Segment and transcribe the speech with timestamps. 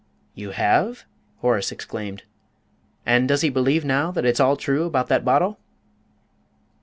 [0.33, 1.05] "You have?"
[1.41, 2.23] Horace exclaimed.
[3.05, 5.59] "And does he believe now that it's all true about that bottle?"